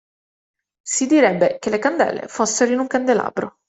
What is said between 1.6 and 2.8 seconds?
le candele fossero in